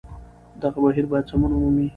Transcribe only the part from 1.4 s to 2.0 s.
ومومي